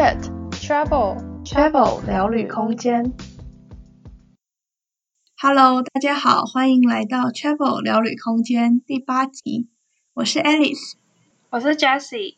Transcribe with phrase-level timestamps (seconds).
[0.00, 0.16] Chat
[0.52, 3.12] Travel Travel 聊旅空间。
[5.36, 9.68] Hello，大家好，欢迎来到 Travel 聊旅空间第八集。
[10.14, 10.94] 我是 Alice，
[11.50, 12.36] 我是 Jessie。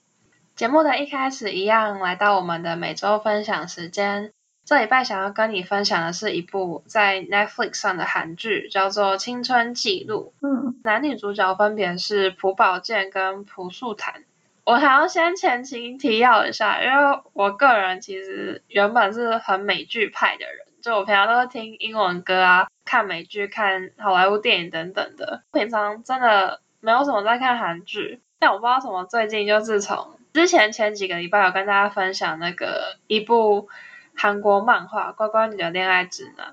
[0.57, 4.33] 节目的一开始一样，来到我们的每周分享时间。
[4.65, 10.35] 这礼拜想要跟你分享的是一部在 Netflix 上的韩剧，叫做《青春记录》。
[10.45, 14.25] 嗯，男女主角分别是朴宝剑跟朴素檀。
[14.65, 25.43] 我还要先前情提要一下，因为我个人其实原本是很美剧派的人，就我平常都是听英文歌啊，看美剧、看好莱坞电影等等的。
[25.53, 33.69] 平常真的没有什么在看韩剧，但我不知道什么最近就自从之前前几个礼拜有跟大家分享那个一部。
[34.15, 36.49] 韩国漫画《乖乖女的恋爱指南》，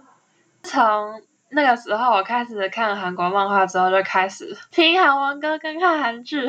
[0.63, 6.47] 从那个时候我开始看韩国漫画之后，就开始听韩文歌跟看韩剧，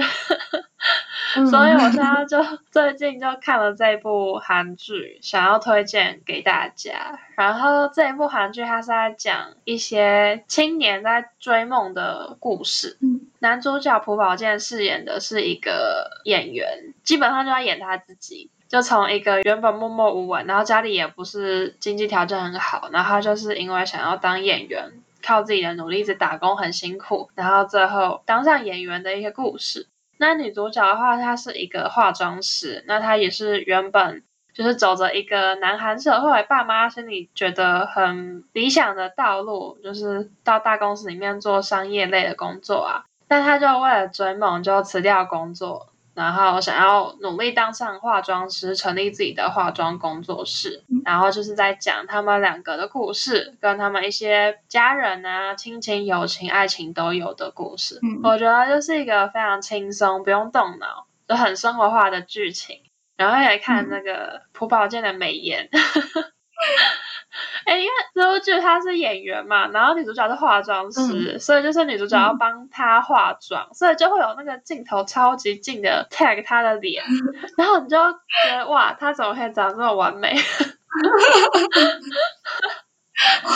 [1.50, 2.38] 所以我现在就
[2.70, 7.18] 最近就看了这部韩剧，想要推荐给大家。
[7.36, 12.98] 然后这一部韩剧它是在讲一些青年在追梦的故事。
[13.38, 18.50] 男主角朴宝剑饰演的是一个演员，基本上就要演他自己。
[18.68, 24.92] 就从一个原本默默无闻，然后家里也不是经济条件很好，然后他就是因为想要当演员，
[25.22, 29.88] 靠自己的努力一直打工很辛苦，然后最后当上演员的一些故事。
[30.20, 45.89] 那女主角的话，她是一个化妆师，那她也是原本就是走着一个男韩社会爸妈心里觉得很理想的道路，就是到大公司里面做商业类的工作啊，但她就为了追梦，就辞掉工作。
[46.20, 57.98] 然后想要努力当上化妆师，成立自己的化妆工作室，然后就是在讲他们两个的故事，跟他们一些家人啊、亲情、友情、爱情都有的故事。
[58.02, 62.82] 嗯，我觉得就是一个非常轻松、不用动脑，就很生活化的剧情。
[63.16, 65.68] 然后也看那个朴宝剑的美颜。
[65.72, 66.24] 嗯
[67.64, 77.04] 哎，因为这部剧他是演员嘛，然后女主角是化妆师，嗯、所以就是女主角要帮他化妆，嗯、所以就会有那个镜头超级近的 tag 他的脸，
[77.56, 78.18] 然后你就觉
[78.50, 80.34] 得哇，他怎么可以长这么完美？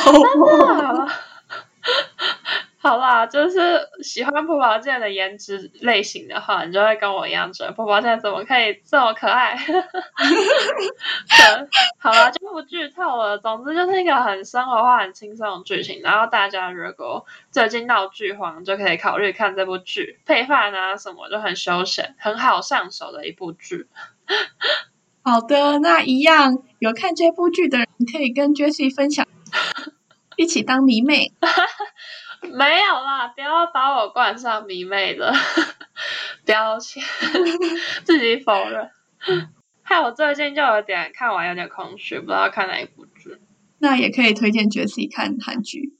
[0.04, 0.06] 真
[0.78, 1.08] 的
[2.84, 9.56] 好好啦，就是喜欢朴宝剑的颜值类型的话，你就会跟我一样觉得朴宝剑怎么可以这么可爱？
[11.98, 13.38] 好啦，就不剧透了。
[13.38, 16.02] 总之就是一个很生活化、很轻松的剧情。
[16.02, 23.86] 然后大家如果最近闹剧荒，就可以考虑看这部剧，配饭啊什么就很休闲、很好上手的一部剧。
[25.24, 29.26] 好的，那一样有看这部剧的人可以跟 Jessie 分享，
[30.36, 31.32] 一起当迷妹。
[32.52, 35.32] 没有啦，不要把我冠上迷妹的
[36.44, 37.02] 标签，
[38.04, 38.90] 自己否认。
[39.82, 43.38] 害我最近就有点看完有点空虚，不知道看哪一部剧。
[43.78, 45.94] 那也可以推荐 Jessie 看韩剧。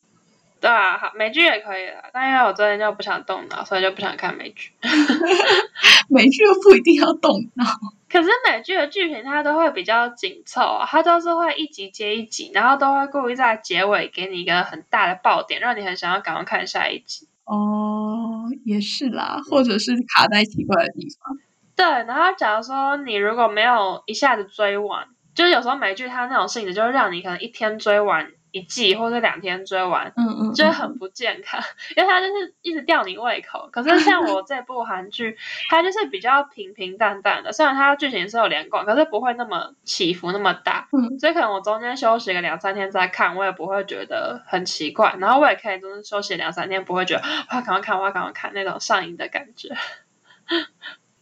[0.64, 4.72] 对啊，好，美剧也可以啦，但因为我最近就不想动脑，所以就不想看美剧。
[6.08, 7.64] 美剧又不一定要动脑。
[8.10, 17.28] 可是美剧的剧情它都会比较紧凑啊，它都是会一集接一集，然后都会故意在结尾给你一个很大的爆点，让你很想要赶快看下一集。
[17.44, 21.38] 哦，也是啦，或者是卡在奇怪的地方。
[21.76, 28.30] 对，然后假如说你如果没有一下子追完，就是有时候美剧它那种性质就是让你可能一天追完。
[28.54, 31.60] 一季或者两天追完，嗯嗯，嗯，就很不健康，
[31.96, 33.68] 因为它就是一直吊你胃口。
[33.72, 35.36] 可是像我这部韩剧，
[35.68, 40.88] 它就是比较平平淡淡的，虽然它剧情是有连贯，可是不会那么起伏那么大。
[40.92, 45.16] 嗯，所以可能我中间休息个两三天再看，我也不会觉得很奇怪。
[45.18, 49.74] 然后我也可以就是休息两三天，不会觉得哇，赶快看，哇，赶快看那种上瘾的感觉。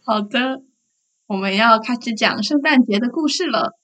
[0.05, 0.61] 好的，
[1.25, 3.75] 我们要开始讲圣诞节的故事了。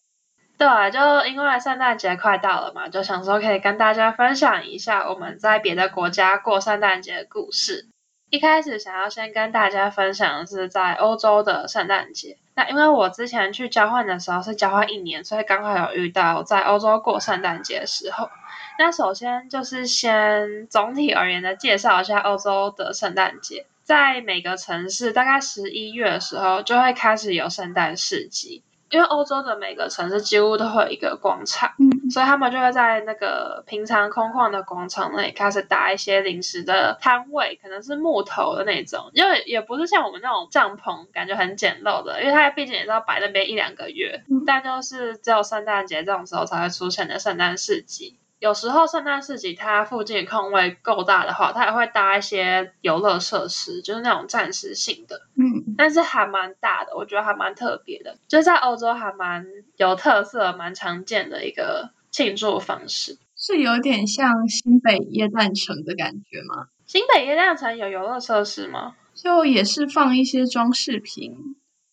[0.59, 7.87] 对，就因为圣诞节快到了嘛，就想说可以跟大家分享一下我们在别的国家过圣诞节的故事。
[8.29, 12.37] 一开始想要先跟大家分享的是在欧洲的圣诞节。
[12.55, 18.29] 那因为我之前去交换的时候是交换一年，所以刚好有遇到在欧洲过圣诞节的时候。
[18.77, 28.61] 那首先就是先总体而言的介绍一下欧洲的圣诞节，在每个城市大概十一月的时候就会开始有圣诞市集。
[28.91, 48.17] 因为欧洲的每个城市几乎都会有一个广场，嗯，所以他们就会在那个平常空旷的广场那里开始搭一些临时的摊位，可能是木头的那种，因为也不是像我们那种帐篷，感觉很简陋的，因为它毕竟也是要摆那边一两个月，嗯，但就是只有圣诞节这种时候才会出现的圣诞市集。
[48.39, 55.21] 有时候圣诞市集它附近空位够大的话，它也会搭一些游乐设施，就是那种暂时性的。
[55.35, 59.45] 嗯，但是还蛮大的，我觉得还蛮特别的，就在欧洲还蛮
[59.75, 63.17] 有特色、蛮常见的一个庆祝方式。
[63.35, 66.67] 是有点像新北耶诞城的感觉吗？
[66.85, 68.95] 新北耶诞城有游乐设施吗？
[69.13, 71.35] 就也是放一些装饰品，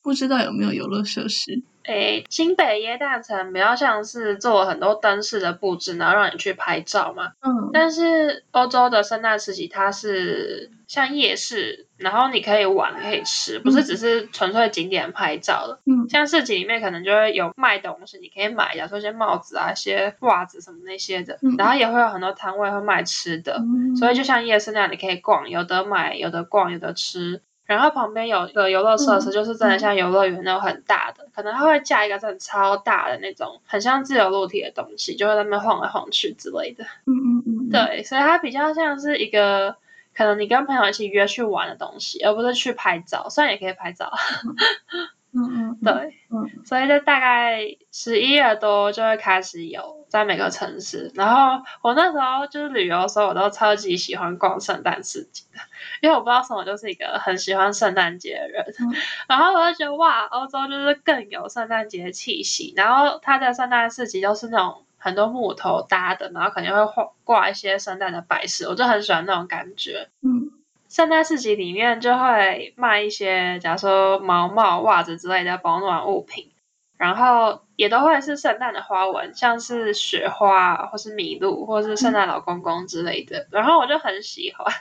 [0.00, 1.62] 不知道有没有游乐设施。
[1.86, 7.32] 诶，新北耶诞城比较像是做了很多灯饰的布置，然后让你去拍照嘛。
[7.42, 7.70] 嗯。
[7.72, 15.80] 但是欧洲的圣诞市集它是像夜市，然后你可以玩可以吃，不是只是纯粹景点拍照的。
[15.86, 16.08] 嗯。
[16.08, 21.38] 像市集里面可能就会有卖东西，你可以买，比如说一些帽子啊、一些袜子什么那些的。
[21.42, 21.54] 嗯。
[21.56, 27.42] 然后也会有很多摊位会卖吃的，嗯，所以就像夜市那样，你可以逛，有的买，有的逛，有的吃。
[27.66, 36.84] 然后旁边有一个游乐设施，就是真的像游乐园那种很大的，可能它会架一个真的超大的那种，很像自由落体的东西，就会在那边晃来晃去之类的。
[37.06, 37.70] 嗯嗯嗯。
[37.70, 39.76] 对，所以它比较像是一个
[40.14, 44.12] 可能你跟朋友一起约去玩的东西，而不是去拍照，虽然也可以拍照。
[44.44, 44.54] 嗯
[45.36, 45.78] 嗯。
[45.82, 45.92] 对。
[46.30, 46.64] 嗯。
[46.64, 47.60] 所以就大概
[47.92, 55.60] 十一月多就会开始有在每个城市，然后我那时候就是旅游的时候，我都超级喜欢逛圣诞市集的。
[56.02, 58.92] 因为我不知道什么，就是一个很喜欢圣诞节的人，嗯、
[59.28, 62.72] 然后我就觉得哇，欧洲就是更有圣诞节的气息。
[62.76, 70.08] 然后它的圣诞市集都是那种很多木头搭的，然后肯定会挂挂一些圣诞的摆饰，我就很喜欢那种感觉。
[70.22, 70.50] 嗯，
[70.96, 76.50] 圣诞市集里面就会卖一些，假如说毛帽、袜子之类的保暖物品。
[76.96, 83.46] 然后也都会是圣诞的花纹，像是雪花，或是麋鹿，或是圣诞老公公之类的。
[83.52, 84.74] 然后我就很喜欢，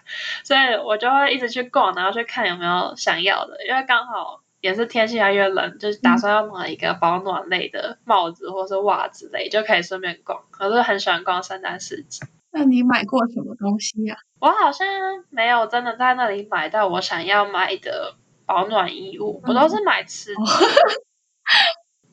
[0.46, 3.58] 所以我就会一直去逛，然后去看有没有想要的。
[3.68, 10.42] 因为刚好也是天气越来越冷，就是打算要买一个保暖类的帽子或是袜子类，就可以顺便逛。
[10.62, 12.22] 我就很喜欢逛圣诞市集。
[12.56, 14.16] 那你买过什么东西呀？
[14.40, 14.88] 我好像
[15.30, 18.16] 没有真的在那里买到我想要买的
[18.46, 20.42] 保暖衣物，我都是买吃的。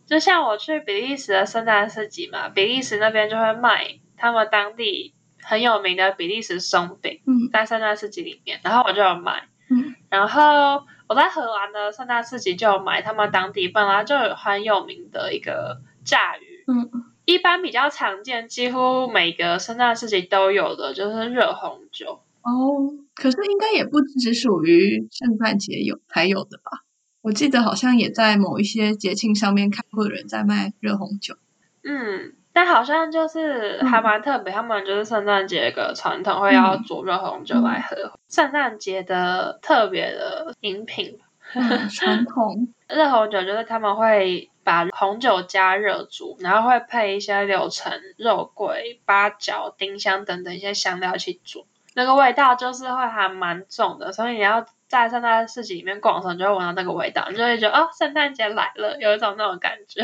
[0.04, 16.90] 就像我去比利时的圣诞市集嘛，比利时那边就会卖他们当地很有名的比利时松饼，嗯，在圣诞市集里面，然后我就有买，嗯，然后我在荷兰的圣诞市集就有买他们当地本来就很有名的一个炸鱼，嗯，
[17.24, 26.84] 一般比较常见，几乎每个圣诞市集都有的就是热红酒，哦，可是应该也不只属于圣诞节有才有的吧？
[27.20, 31.36] 我记得好像也在某一些节庆上面看过人在卖热红酒。
[31.84, 37.96] 嗯，但好像就是还蛮特别，嗯、他们就是圣诞节一个传统，会要煮热红酒来喝。
[37.96, 41.20] 嗯、圣诞节的特别的饮品，
[41.56, 54.64] 嗯、传统 热红酒就是他们会把红酒加热煮，然后会配一些柳橙、肉桂、八角、丁香等等一些香料去煮，那个味道就是会还蛮重的，所以你要。
[54.92, 60.02] 在圣诞市集里面逛的时候，你就会闻到那个味道，你就会觉得哦，圣诞节来了，有一种那种感觉。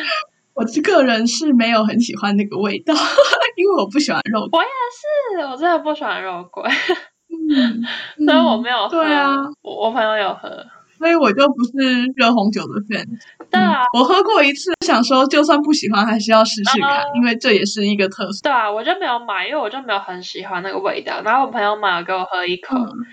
[0.52, 2.92] 我个人是没有很喜欢那个味道，
[3.56, 4.58] 因为我不喜欢肉桂。
[4.58, 4.68] 我也
[5.40, 6.62] 是，我真的不喜欢肉桂。
[7.30, 7.82] 嗯，
[8.26, 8.90] 所以我没有喝。
[8.90, 10.62] 对啊，我我朋友有喝，
[10.98, 13.06] 所以我就不是热红酒的 fan。
[13.50, 18.40] 对啊，我喝过一次，想说就算不喜欢，还是要试试看，因为这也是一个特色。
[18.42, 21.20] 对啊，我就没有买，因为我就没有很喜欢那个味道。
[21.22, 22.76] 然后我朋友买了给我喝一口。
[22.76, 23.06] 嗯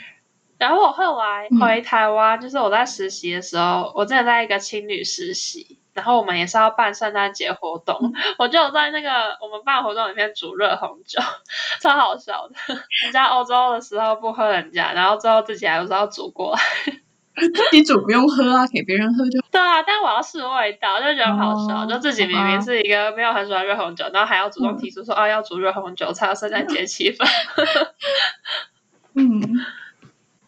[0.59, 9.10] 然后我后来回台湾，嗯、就是我在实习的时候，我之前在一个青旅实习，然后我们也是要办圣诞节活动，嗯、我就在那个
[9.41, 11.19] 我们办活动里面煮热红酒，
[11.81, 12.55] 超好笑的。
[13.03, 16.62] 人家欧洲的时候不喝人家，然后最后自己还不知道煮过来，
[17.54, 19.40] 自己煮不用喝啊，给别人喝就。
[19.52, 27.25] 对啊，但我要试味道，就觉得好笑，哦、就自己明明是一个没有很喜欢热红酒，然后还要主动提出说、嗯、哦要煮热红酒才有圣诞节气氛。
[29.16, 29.42] 嗯。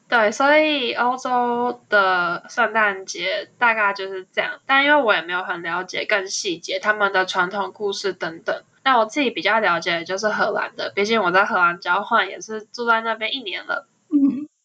[0.08, 8.56] 对，所以欧洲的圣诞节大概就是这样，但因为我也没有很了解更细节他们的传统故事等等。
[8.84, 13.88] 那我自己比较了解的就是荷兰的，毕竟我在荷兰交换也是住在那边一年了。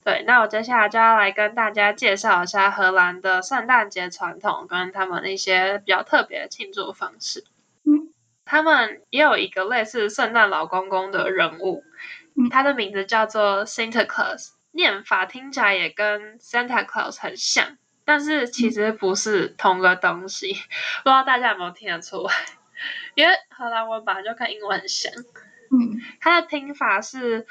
[0.03, 7.45] 嗯，对，那我接下来就要来跟大家介绍一下荷兰的圣诞节传统跟他们的一些比较特别的庆祝方式。
[7.85, 8.13] 嗯，
[8.45, 11.85] 他们也有一个类似圣诞老公公的人物，
[12.37, 14.53] 嗯，他的名字叫做 Santa Claus，。
[14.73, 22.33] 念法听起来也跟 Santa Claus 很像，但是其实不是同个东西，嗯、不知道大家有没有听得出来？
[23.17, 25.13] 因为荷兰文本来就跟英文很像。
[25.73, 27.47] 嗯，它的拼法是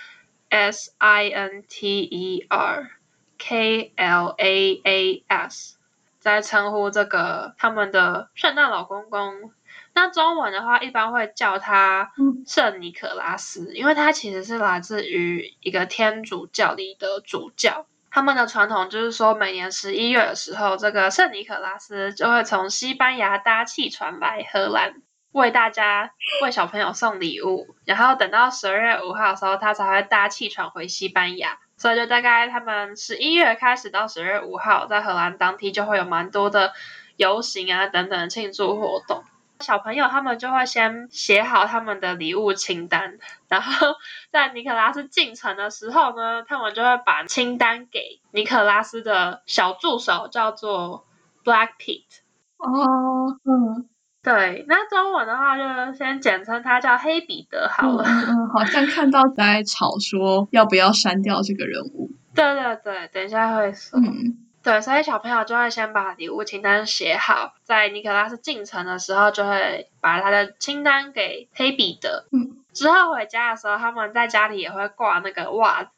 [0.49, 2.91] S I N T E R
[3.37, 5.77] K L A A S，
[6.19, 9.53] 在称呼这个他们的圣诞老公公。
[9.93, 12.11] 那中文的话，一般会叫他
[12.45, 17.85] 圣尼可拉斯，嗯、因为他其实是来自于一个天主教里的主教。
[18.11, 26.11] 他们的传统就是说，每年十一月的时候，这个圣尼可拉斯就会从西班牙搭汽船来荷兰，为大家
[26.43, 27.75] 为小朋友送礼物。
[27.85, 31.57] 然后等到十二月五号的时候，他才会搭气船回西班牙。
[31.77, 36.73] 所以就大概他们十一月开始到十二月五号，在荷兰当地就会有蛮多的
[37.15, 39.23] 游行啊等等庆祝活动。
[39.61, 43.19] 小朋友他们就会先写好他们的礼物清单，
[43.49, 43.95] 然后
[44.31, 51.05] 在尼可拉斯进城的时候呢，他们就会把清单给尼可拉斯的小助手，叫做
[51.43, 52.21] Black Pete。
[52.57, 53.89] 哦，嗯，
[54.21, 58.03] 对，那中文的话就先简称他叫黑彼得好了。
[58.05, 62.11] 嗯，嗯， 好像看到在吵说要不要删掉这个人物。
[62.35, 63.99] 对对对，等一下会说。
[63.99, 64.37] 嗯。
[64.61, 72.25] 对，所以小朋友就会先把礼物清单写好，在尼可拉斯进城的时候，就会把他的清单给黑彼得。
[72.33, 75.89] 嗯，之后回家的时候，他们在家里也会挂那个袜子。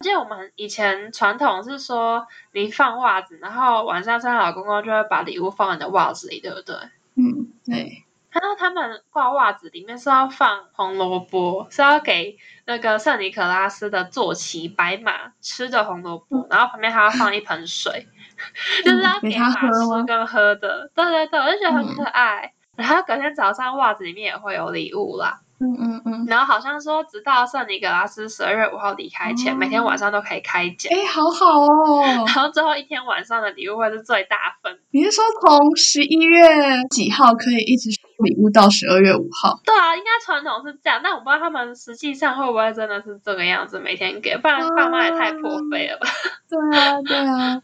[0.00, 6.74] 记得我们以前传统是说，你放袜子，然后晚上圣诞老公公就会把礼物放在你的袜子里，对不对？
[7.18, 8.04] 嗯，对。
[8.30, 19.66] 看到他们挂袜子里面是要放红萝卜，是要给那个圣尼可拉斯的坐骑白马吃的红萝卜，然后旁边还要放一盆水，嗯、 就是要给他吃
[20.06, 20.90] 跟喝的。
[20.94, 22.52] 对对对，我就觉得很可爱。
[22.76, 25.40] 嗯、然后隔天早上袜子里面也会有礼物啦。
[25.60, 30.92] 嗯嗯嗯，然后好像说，直到圣尼格拉斯十二月五号离开前，每天晚上都可以开奖。
[30.96, 32.02] 哎，好好哦。
[32.26, 34.78] 然后最后一天晚上的礼物会是最大份。
[34.92, 36.46] 你是说从十一月
[36.90, 39.58] 几号可以一直收礼物到十二月五号？
[39.64, 46.06] 对啊，应该传统是这样，但我不知道他们实际上会不会真的是这个样子，每天给，不然爸妈也太破费了吧？
[46.48, 47.60] 对啊，对啊。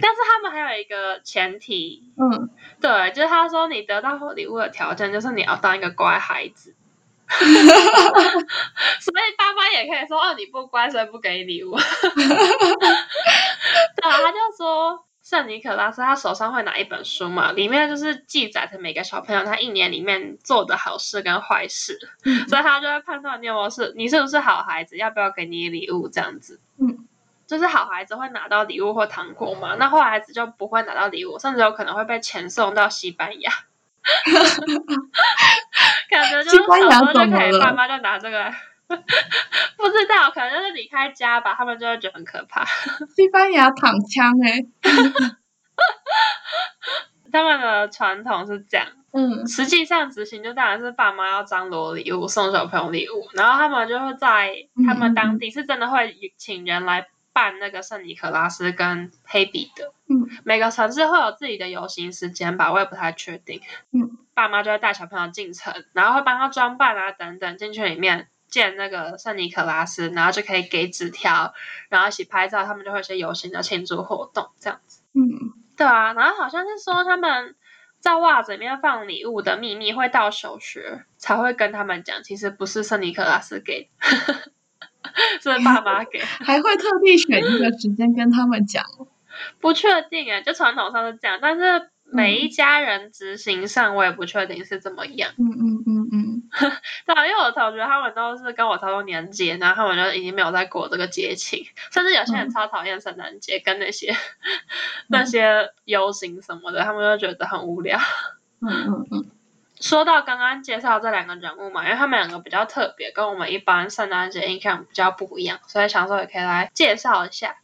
[0.00, 6.74] 但是他们还有一个前提，嗯，对，就是他说你得到礼物的条件就是你要当一个乖孩子，
[7.28, 11.76] 所以爸妈也可以说哦，你不乖，所以不给礼物。
[11.76, 11.84] 对
[14.10, 27.06] 啊，他就说圣尼可拉斯他手上会拿一本书嘛，里面就是记载着每个小朋友他一年里面做的好事跟坏事，嗯、所以他就会判断你有没有是你是不是好孩子，要不要给你礼物这样子，嗯。
[27.46, 33.50] 就是好孩子会拿到礼物或糖果嘛，那坏孩子就不会拿到礼物，甚至有可能会被遣送到西班牙。
[36.10, 38.52] 感觉就是小时候就可以，爸妈就拿这个，
[38.86, 42.64] 不知道，可能就是离开家吧，他们就会觉得很可怕。
[43.16, 44.66] 西班牙躺枪哎、欸，
[47.32, 54.54] 他们的传统是这样，嗯，实际上执行就当然是爸妈要张罗礼物，送小朋友礼物，然后他们就会在
[54.86, 57.06] 他们当地是真的会请人来。
[57.34, 63.60] 办那个圣尼可拉斯跟黑彼得，嗯，每个城市会有自己的游行时间吧，我也不太确定。
[63.90, 71.52] 嗯，爸妈就会带小朋友进城，然后会帮他装扮啊等等，进去里面见那个圣尼可拉斯，然后就可以给纸条，
[71.88, 75.02] 然后一起拍照，他们就会有些游行的庆祝活动这样子。
[75.12, 77.56] 嗯，对啊，然后好像是说他们
[77.98, 84.52] 在袜子里面放礼物的秘密会到小学才会跟他们讲，其实不是圣尼可拉斯给的。
[85.42, 88.84] 是爸妈给， 还会特地选一个时间跟他们讲。
[89.60, 95.32] 不确定哎，就传统上是这样，但是每一家人执行上，我也不确定是怎么样。
[95.38, 96.42] 嗯嗯嗯嗯，
[97.06, 104.16] 对啊，因为我的同学他们都是跟我差不多年纪，然后他们就已经没有在过这个节庆，甚至有些人超讨厌圣诞节跟那些、嗯、
[105.08, 107.98] 那些游行什么的，他们就觉得很无聊。
[108.60, 109.26] 嗯嗯嗯。
[109.84, 117.56] 说到刚刚介绍这两个人物嘛，因为他们两个比较特别，跟我们一般圣诞节印象比较不一样，所以想说也可以来介绍一下。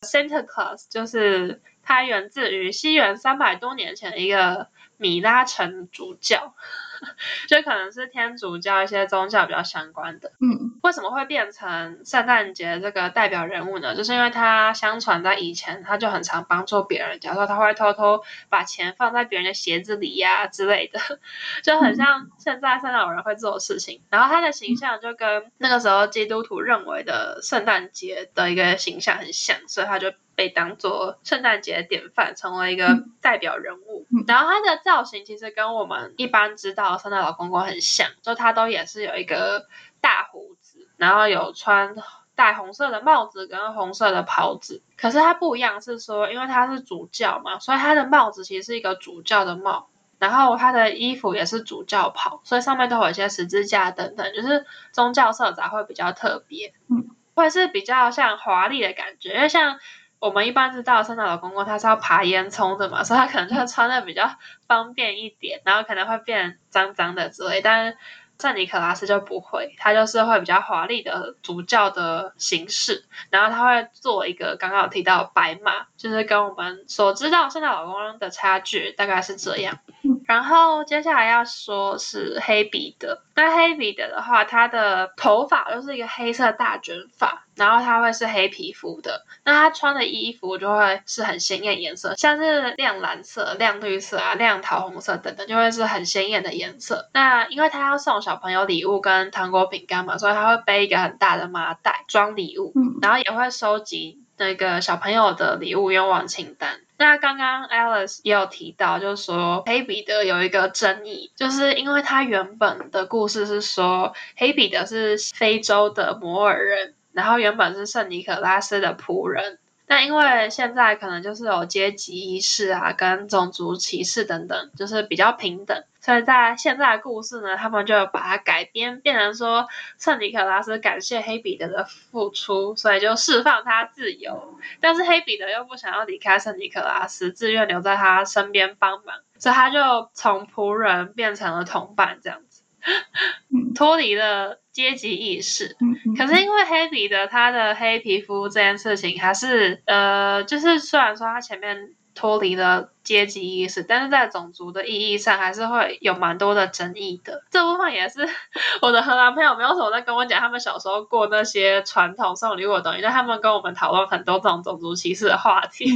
[0.00, 4.66] Santa Claus 就是它源自于西元三百多年前的一个
[4.96, 6.52] 米拉城主教。
[7.48, 13.94] 就可能是天主教一些宗教比较相关的，嗯，为什么会变成圣诞节这个代表人物呢？
[13.96, 20.98] 就是因为他相传在以前他就很常帮助别人，假如说他会偷偷把钱放在别人的鞋子里呀、啊、之类的，
[21.62, 24.02] 就很像现在圣诞老人会做的事情。
[24.10, 30.12] 然后他的形象就跟那个时候基督徒认为的圣诞节的一个形象很像，所以他就。
[30.38, 34.06] 被当做圣诞节的典范，成为一个代表人物。
[34.08, 39.66] 嗯、然后他的造型其实跟我们一般知道圣诞老公公很像，就他都也是有一个
[40.00, 41.96] 大胡子，然后有穿
[42.36, 44.80] 戴红色的帽子跟红色的袍子。
[44.96, 49.88] 可是他不一样是说，因为他是主教嘛，所以他的帽子其实是一个主教的帽，
[50.20, 59.80] 然后他的衣服也是主教袍，所以上面都有一些十字架等等，就是宗教色彩会比较特别，嗯，会是比较像华丽的感觉，因为像。
[60.20, 64.30] 我们一般知道圣诞老公公他是要爬烟囱的嘛，所以他可能就会穿的比较
[64.66, 67.60] 方便一点，然后可能会变脏脏的之类。
[67.60, 67.96] 但是
[68.40, 79.78] 圣尼可拉斯就不会，他就是会比较华丽的主教的形式，然后他会做一个刚刚有提到的白马，就是跟我们所知道圣诞老公公的差距大概是这样。
[80.26, 97.10] 然后接下来要说是黑彼得，那黑彼得的话，他的头发就是一个黑色大卷发，然后他会是黑皮肤的，那他穿的衣服就会是很鲜艳颜色，像是亮蓝色、亮绿色啊、亮桃红色等等，就会是很鲜艳的颜色。
[97.14, 106.80] 那因为他要送小朋友礼物跟糖果饼干嘛，所以他会背一个很大的麻袋装礼物，然后也会收集那个小朋友的礼物愿望清单。
[106.96, 119.58] 那刚刚 Alice 也有提到，就是说黑彼得有一个争议，就是因为他原本的故事是说黑彼得是非洲的摩尔人，然后原本是圣尼可拉斯的仆人。
[119.88, 129.66] 但因为现在可能就是有阶级意识啊，跟种族歧视等等，就是比较平等，所以在现在的故事呢，他们就把它改编，变成说
[129.98, 134.58] 圣尼可拉斯感谢黑彼得的付出，所以就释放他自由。
[134.80, 142.40] 但是黑彼得又不想要离开圣尼可拉斯，自愿留在他身边帮忙，所以他就从仆人变成了同伴，这样，
[143.74, 144.58] 脱离了。
[144.70, 145.76] 阶级意识，
[146.16, 157.42] 可是因为黑彼得他的黑皮肤这件事情，还是呃，就是虽然说他前面脱离了阶级意识，但是在种族的意义上，还是会有蛮多的争议的。
[157.50, 158.20] 这部分也是
[158.80, 165.90] 我的荷兰朋友没有什么在跟我讲，他们小时候过那些传统送礼物的东西，但他们跟我们讨论很多这种种族歧视的话题。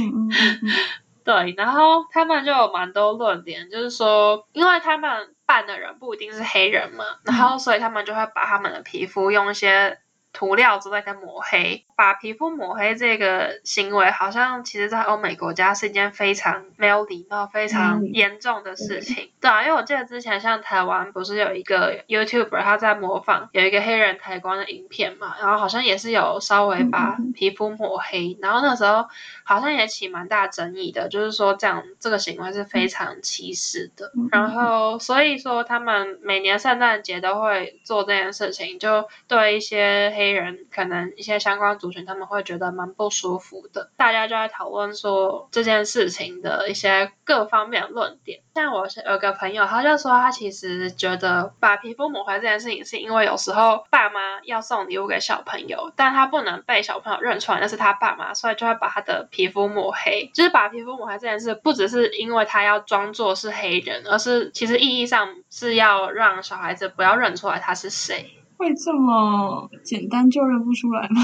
[1.23, 5.32] 对，然后他们就有蛮多论点，就是说，因为他们。
[5.45, 9.99] 扮的人不一定是黑人嘛，然后所以他们就会把他们的皮肤用一些
[10.31, 19.29] 涂料之类的抹黑，把皮肤抹黑这个行为，好像其实在欧美国家是一件非常没有礼貌、非常严重的事情。
[19.39, 29.07] 对啊，因为我记得之前像台湾不是有一个 YouTuber 他在模仿有一个黑人抬棺的影片嘛，然后好像也是有稍微把皮肤抹黑，然后那时候
[29.43, 34.11] 好像也起蛮大争议的，就是说这样这个行为是非常歧视的。
[34.31, 40.23] 然后所以说他们每年圣诞节都会做这件事情，就对一些黑。
[40.23, 43.89] 黑人可能一些相关族群，他们会觉得蛮不舒服的。
[43.97, 48.39] 大家就在讨论说这件事情的一些各方面论点。
[48.55, 60.31] 像我是有个朋友，他就说他其实觉得把皮肤抹黑这件事情，是因为有时候爸妈要送礼物给小朋友，但他不能被小朋友认出来那是他爸妈，所以就会把他的皮肤抹黑。
[60.33, 68.39] 就是把皮肤抹黑这件事，不只是因为他要装作是黑人，而是其实意义上是要让小孩子不要认出来他是谁。
[68.55, 71.21] 会这么简单就认不出来吗？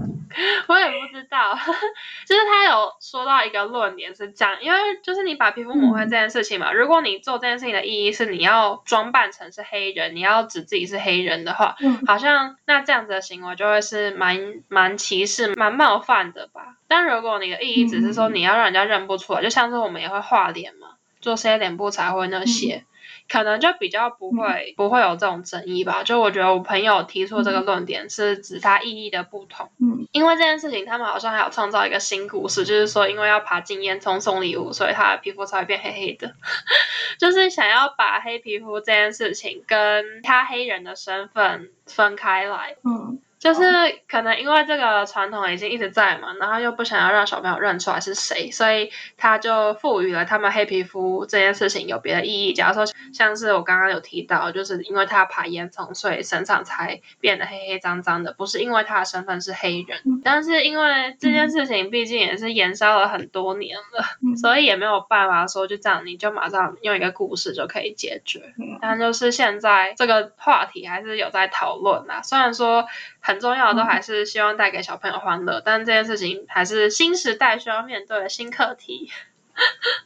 [0.68, 1.54] 我也不知道，
[2.26, 16.76] 就是他有说到一个论点是这样，因为就是你把皮肤抹黑这件事情嘛，嗯、如果你做这件事情的意义是你要装扮成是黑人，你要指自己是黑人的话，嗯、好像那这样子的行为就会是蛮蛮歧视、蛮冒犯的吧。
[16.86, 20.88] 但如果你的意义只是说你要让人家认不出来，嗯、就像是我们也会画脸嘛，
[21.20, 22.84] 做些脸部彩绘那些。
[23.30, 26.02] 嗯可能就比较不会、嗯、不会有这种争议吧。
[26.02, 29.70] 就我觉得我朋友提出这个论点是指它意义的不同。
[29.80, 36.34] 嗯，因为这件事情，他们好像还有创造一个新故事，就是说因为要爬进烟囱送礼物，所以他的皮肤才会变黑黑的。
[37.20, 42.74] 就是想要把黑皮肤这件事情跟他黑人的身份分开来。
[42.84, 43.20] 嗯。
[43.40, 43.62] 就是
[44.06, 52.52] 可能因为这个传统已经一直在嘛，然后又不想要让小朋友认出来是谁，所以他就赋予了他们黑皮肤这件事情有别的意义。
[52.52, 60.20] 假如说像是我刚刚有提到，就是因为他爬烟囱，所以身上才变得黑黑脏脏的，不是因为他的身份是黑人。
[60.22, 68.52] 但是因为这件事情毕竟也是延烧了很多年了，所以也没有办法说就这样你就马上用一个故事就可以解决。
[68.82, 72.84] 但就是现在这个话题还是有在讨论啊，虽然说。
[73.20, 79.10] 很重要的都还是希望带给小朋友欢乐，嗯、但这件事情还是新时代需要面对的新课题。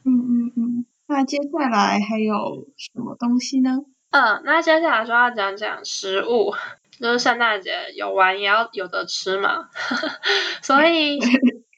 [0.04, 3.78] 嗯嗯嗯，那接下来还有什么东西呢？
[4.10, 6.54] 嗯，那接下来就要讲讲食物，
[7.00, 9.68] 就是圣诞节有玩也要有的吃嘛，
[10.62, 11.18] 所以。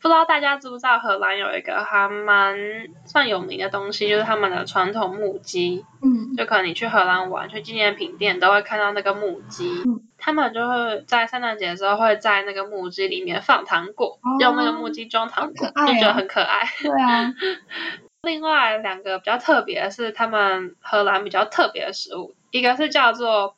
[0.07, 2.57] 不知道大家知不知道荷兰有一个还蛮
[3.05, 5.85] 算有名的东西，就是他们的传统木屐。
[6.03, 9.83] 嗯，就可能你去荷兰玩，去纪念品店都会看到那个木屐。
[9.85, 16.69] 嗯，他们就会在圣诞节的时候会在那个木屐里面放糖果，哦、用那个木屐装糖果，就觉得很可爱。
[16.81, 17.33] 对啊。
[18.23, 23.55] 另外两个比较特别的是他们荷兰比较特别的食物，一个是叫做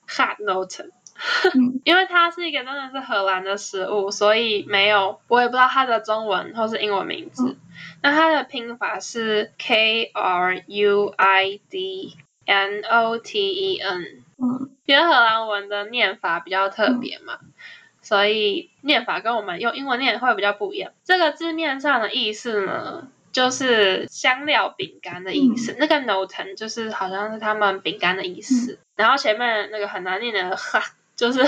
[1.84, 7.48] 因为它是一个真的是荷兰的食物，所以没有我也不知道它的中文或是英文名字。
[7.48, 7.56] 嗯、
[8.02, 14.24] 那它的拼法是 K R U I D N O T E N。
[14.40, 17.52] 嗯，因为荷兰文的念法比较特别嘛，嗯、
[18.00, 20.92] 所以念法跟我们用英文念会比较不一样。
[21.02, 25.72] 这个字面上的意思呢，就是香料饼干的意思。
[25.72, 28.74] 嗯、那个 Noten 就是好像是他们饼干的意思。
[28.74, 30.80] 嗯、然后前面那个很难念的 哈，
[31.18, 31.40] 就是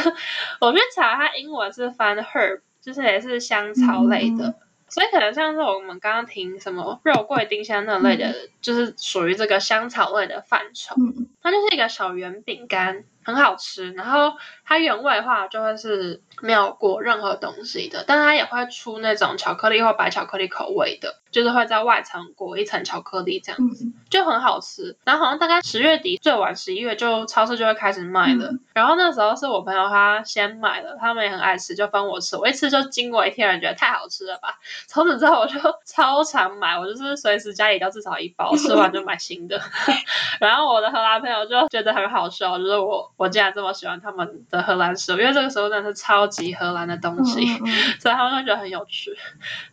[0.60, 4.48] 我去查它英文是翻 herb，就是也是香草类的。
[4.48, 4.54] 嗯
[4.92, 10.96] 所以可能像是我们刚刚听什么肉桂、丁香那类的，嗯、就是属于这个香草类的范畴。
[10.98, 13.92] 嗯、它就是一个小圆饼干，很好吃。
[13.92, 21.16] 然后它原味的话就会是没有裹任何东西的，但它也会出那种巧克力或白巧克力口味的。
[21.30, 24.96] 就是会在外层裹一层巧克力，这样子、嗯、就很好吃。
[25.04, 28.48] 然后好像大概十月底，最晚十一月就超市就会开始卖了。
[28.48, 32.36] 嗯、然后那时候是我朋友他先买了，他们也很爱吃，就分我吃。
[32.36, 34.58] 我一吃就惊为天人，觉得太好吃了吧。
[34.88, 35.54] 从此之后我就
[35.86, 39.60] 超常买，我就是随时家里都至少一包，吃完就买新的。
[40.40, 47.68] 然后我的荷兰朋友就觉得很好笑，就是我我竟然这么喜欢他们的荷兰食物，因为这个时候真的是超级荷兰的东西，嗯嗯、
[48.00, 49.14] 所以他们会觉得很有趣。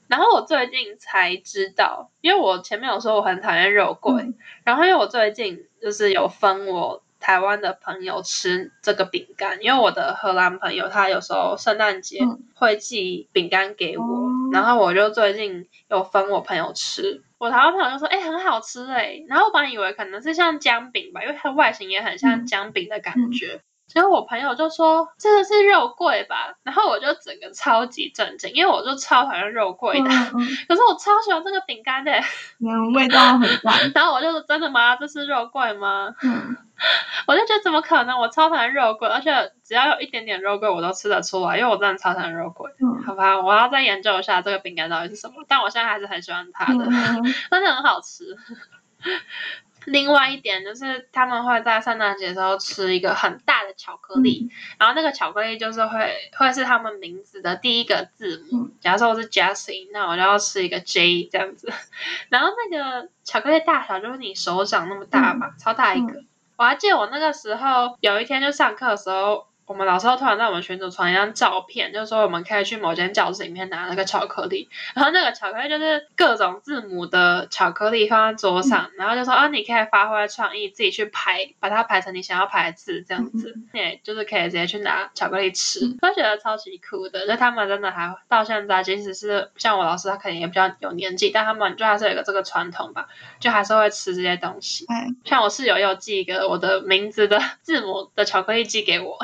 [0.09, 4.33] 然后我最近才知道，因为我前面有说我很讨厌肉桂，嗯、
[4.65, 12.19] 然后因为我最近就是有分我台湾的朋友吃这个饼干，因为我的荷兰朋友他有时候圣诞节
[12.53, 23.61] 会寄饼干给我，嗯、然后我就最近有分我朋友吃，我台湾朋友就说，哎，很好吃哎，然后我本来以为可能是像姜饼吧，因为它外形也很像姜饼的感觉。
[23.87, 32.11] 嗯嗯结果我朋友就说这个是肉桂吧，然后我就整个超级震惊，因为我就超讨厌肉桂的，嗯嗯、 可是我超喜欢这个饼干的，
[32.59, 33.73] 嗯，味道很棒。
[33.95, 34.95] 然后我就说真的吗？
[34.97, 36.13] 这是肉桂吗？
[36.21, 36.57] 嗯，
[37.27, 38.19] 我就觉得怎么可能？
[38.19, 42.69] 我超讨厌肉桂，而且只要有一点点肉桂我都吃得出来，因为我真的超讨厌肉桂。
[42.81, 48.35] 嗯，好吧，我要再研究一下这个饼干到底是什么，但我现在还是很喜欢它的，嗯、真的很好吃。
[49.87, 58.63] 另外一点就是他们会在圣诞节的时候吃一个很大的巧克力，嗯、然后那个巧克力就是会会是他们名字的第一个字母。
[58.65, 61.71] 嗯、假如说我是 Jessie，那我就要吃一个 J 这样子。
[62.29, 66.13] 然后那个巧克力大小就是你手掌那么大吧，嗯、超大一个。
[66.13, 69.47] 嗯、我还记得我那个时候有一天就上课的时候。
[69.67, 87.27] 我们老师突然在我们群组传一张照片，就是说我们可以去某间教室里面拿那个巧克力，然后那个巧克力就是各种字母的巧克力放在桌上，嗯、然后就说啊，你可以发挥创意，自己去排，把它排成你想要排的字，这样子，也、嗯、就是可以直接去拿巧克力吃，都、嗯、觉得超级酷的。
[87.27, 93.09] 就他们真的还到现在，即使是像我老师，他可能也比较有年纪，但他们就还是有一个这个传统吧，
[93.41, 94.85] 就还是会吃这些东西。
[94.87, 99.17] 嗯、像我室友又寄一个我的名字的字母的巧克力寄给我。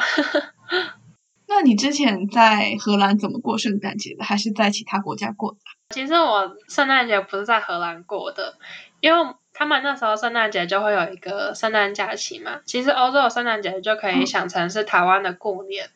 [1.48, 4.24] 那你之前在荷兰怎么过圣诞节的？
[4.24, 5.58] 还是在其他国家过的？
[5.90, 8.58] 其实我圣诞节不是在荷兰过的，
[9.02, 12.62] 因为他们那时候圣诞节就会有一个圣诞假期嘛。
[12.66, 15.92] 其实欧洲的圣诞节就可以想成是台湾的过年，嗯、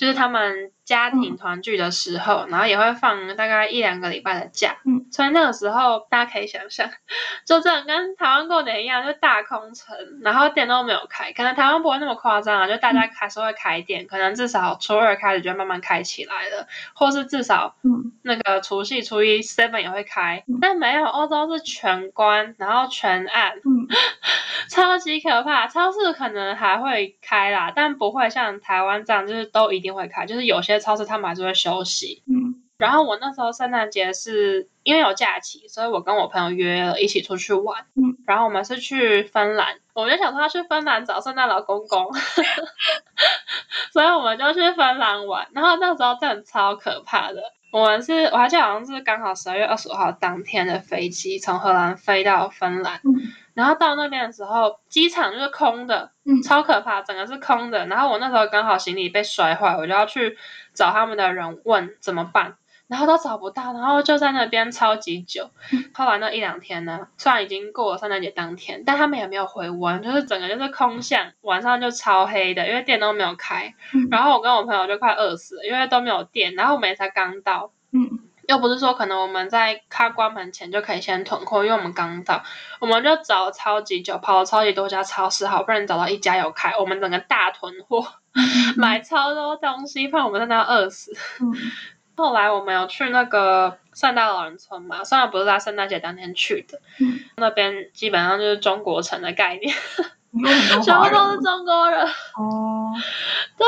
[0.00, 0.72] 就是他们。
[0.82, 6.90] 家庭团聚的时候，然后也会放大概一两个礼拜的假，嗯，所以那个时候大家可以想象，
[7.46, 11.30] 就这样跟台湾过年一样，就大空城，然后店都没有开。
[11.30, 23.86] 可能台湾不会那么夸张啊，就大家还是会开店，可能至少初二开始就慢慢开起来了，或是至少，嗯，那个除夕初一 seven 也会开，但没有欧洲是全关，然后全暗，嗯，
[24.68, 25.68] 超级可怕。
[25.68, 30.80] 超市可能还会开啦，但不会像台湾这样，就是都一定会开，就是有些。
[30.80, 42.10] 超市他们还是会休息，嗯，然后我那时候圣诞节是因为有假期，所以我跟我朋友约了一起出去玩，嗯，然后我们是去芬兰，我们就想说要去芬兰找圣诞老公公，
[43.92, 53.32] 所以我们就去芬兰玩，然后那时候真的超可怕的，我们是我还记得好像是刚好十二月二十五号当天的飞机从荷兰飞到芬兰，嗯。
[53.54, 57.84] 然后到那边的时候，机场就是空的，嗯，超可怕，整个是空的。
[57.86, 60.38] 然后我那时候刚好行李被摔坏，我就要去
[60.72, 62.54] 找他们的人问怎么办，
[62.90, 65.48] 然后都找不到，然后就在那边超级久。
[65.94, 73.72] 后来那一两天呢，虽然已经过了圣诞节当天，但他们也没有回温，就是整个就是空巷，晚上就超黑的，因为店都没有开。
[74.10, 78.26] 然后我跟我朋友就快饿死了，因为都没有电，然后我们也才刚到，嗯。
[78.48, 82.42] 又不是说可能我们在他关门前就可以先囤货，因为我们刚到，
[82.80, 88.04] 我们就找了超级久，跑了超级多家超市，好不容易找到一家有开，我们整个大囤货，
[88.76, 91.16] 买超多东西，怕我们在那饿死。
[91.40, 91.54] 嗯、
[92.20, 99.74] 后来我们有去那个圣诞老人村嘛，虽然不是在圣诞节当天去的，嗯、那边基本上就是中国城的概念，
[100.84, 102.06] 全部都是中国人。
[102.06, 102.92] 哦，
[103.56, 103.66] 对。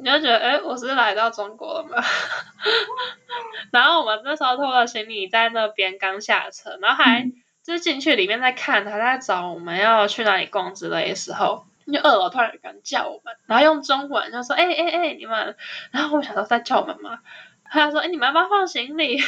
[0.00, 2.00] 你就觉得，哎，我是来到中国了吗？
[3.72, 7.28] 然后我们那时候拖了行李在那边刚下车，然后还
[7.64, 15.56] 就是进去里面在看，还在找我们要去哪里逛之类的时候，就二楼突然有人叫我们，然后用中文就说：“哎哎哎，你们！”
[15.90, 17.18] 然后我想说在叫我们吗？
[17.70, 19.18] 他说：“哎，你们要不要放行李？”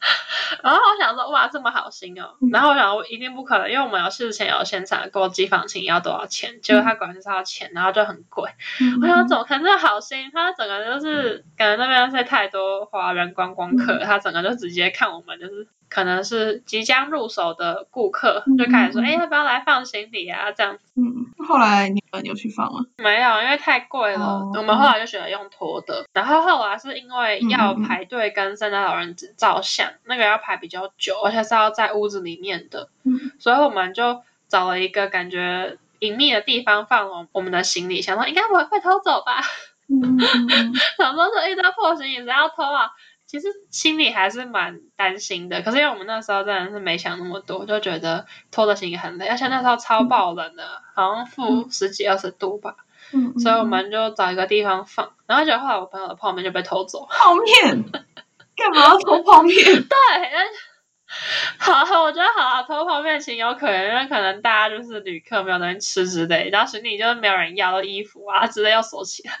[0.62, 2.34] 然后我想说，哇，这么好心哦！
[2.52, 8.50] 然后我想，我一定不可能，因为我们有事前有先查过机房勤要多少钱，结果他果然就是要钱，然后就很贵。
[9.02, 10.30] 我想怎么可能这么好心？
[10.32, 15.68] 他整个就是感觉那边是太多华人观光客，他整个就直接看我们就是。
[15.90, 20.84] 可能是即将入手的顾客，就开始说：“哎、嗯，要不要来放行李啊？”这样子。
[20.96, 22.80] 嗯，后来你们有去放吗？
[22.98, 24.22] 没有，因为太贵了。
[24.22, 26.04] 哦、我们后来就选择用拖的。
[26.12, 32.88] 然后后来是因为要排队跟圣诞老人照相，嗯、那个要排比较久，而且是要在屋子里面的。
[33.04, 33.32] 嗯。
[33.38, 39.40] 所以我们就找了一个感觉隐秘的地方放了我们的行李，想说应该不会被偷走吧。
[39.88, 40.18] 嗯。
[40.98, 42.90] 想说这一堆破行李是要偷啊？
[43.26, 52.76] 其实心里还是蛮担心的，可是因为我们那时候真的是没想那么多，就觉得偷的行李很累，而且那时候超爆冷的，嗯、好像负十几二十度吧，
[53.12, 57.84] 嗯，所以我们就找一个地方放，然后结果后来我朋友的泡面就被偷走，泡面？
[58.58, 59.54] 干嘛要偷泡面？
[59.64, 59.88] 对。
[61.58, 69.32] 好，我觉得好啊，偷泡面情有可原，因为可能大家就是旅客没有东西吃之类，然后行李就是没有人要的衣服啊之类要锁起来，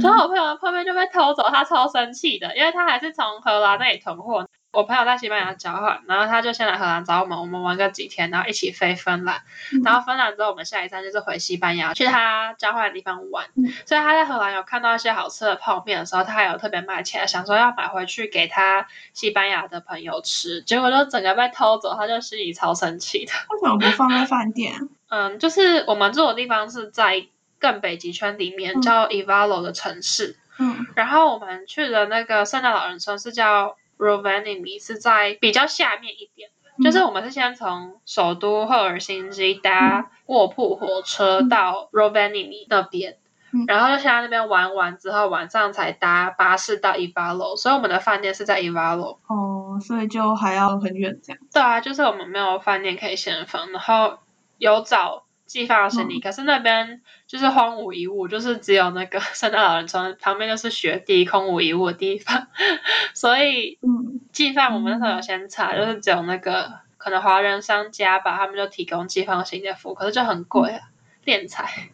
[0.00, 4.48] 然后我朋友的泡面就被偷走，他超生气的，因为他还是从荷兰那里囤货。
[4.70, 9.40] 我朋友在西班牙交换，然后他就先来荷兰找我们，我们玩个几天，然后一起飞芬兰，
[9.72, 13.46] 嗯、然后芬兰之后我们下一站就是回西班牙，去他交换的地方玩。
[13.54, 23.32] 嗯、所以他在荷兰有看到一些好吃的泡面的时候，他还有特别买起来，想说要买回去给他西班牙的朋友吃，结果就整个被偷走，他就心里超生气的。
[23.48, 24.74] 为什么不放在饭店？
[25.08, 27.26] 嗯，就是我们住的地方是在
[27.58, 30.36] 更北极圈里面，叫 Evalo 的城市。
[30.58, 33.76] 嗯，然后我们去的那个圣诞老人村是叫。
[33.98, 43.18] Rovaniemi 是在比较下面一点，嗯、就是我们是先从首都赫尔辛基搭卧铺火车到 Rovaniemi 那边，
[43.52, 49.18] 嗯、然后就先在那边玩完之后，晚上才搭巴士到 Ivalo，所以我们的饭店是在 Ivalo。
[49.26, 51.42] 哦，所以就还要很远这样。
[51.52, 54.18] 对啊，就是我们没有饭店可以先放，然后
[54.58, 55.24] 有找。
[55.48, 62.46] 寄放行李，可是那边就是荒芜一物，就是只有那个 圣诞老人村旁边就是雪地，空无一物的地方，
[63.14, 63.78] 所以
[64.30, 70.80] 寄放我们那时候有先查，就是只有那个可能华人商家吧，他们就提供寄放行李的服务，可是就很贵啊，
[71.24, 71.88] 敛财。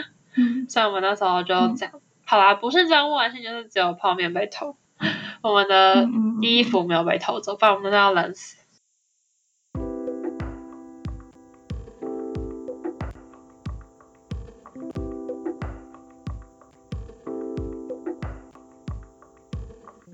[0.68, 4.76] 所以我们那时候就这样，好啦，不是这样问题，就是只有泡面被偷，
[5.40, 6.06] 我们的
[6.42, 8.57] 衣服没有被偷走，不然我们都要冷死。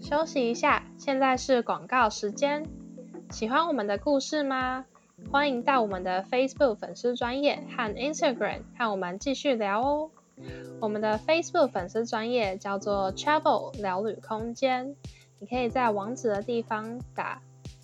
[0.04, 2.68] 休息一下，现在是广告时间。
[3.30, 4.84] 喜欢我们的故事吗？
[5.32, 10.10] 欢迎到我们的 Facebook 粉丝专业和 Instagram 和我们继续聊哦。
[10.82, 14.94] 我们的 Facebook 粉丝专业叫做 Travel 聊旅空间，
[15.38, 17.40] 你可以在网址的地方打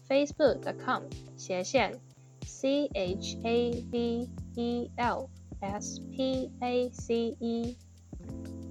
[0.06, 1.04] facebook.com
[1.38, 1.98] 斜线
[2.44, 5.28] c h a v e l
[5.62, 7.76] s p a c e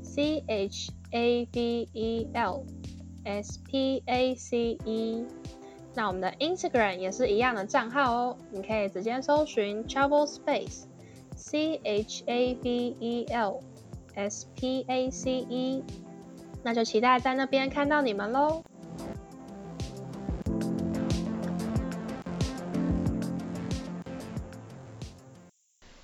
[0.03, 2.63] c h a v e l
[3.23, 5.25] S P A C E，
[5.95, 13.59] 那我们的 Instagram 也是一样的账号哦，你可以直接搜寻 Travel Space，C H A V E L
[14.15, 15.83] S P A C E，
[16.63, 18.63] 那就期待在那边看到你们喽。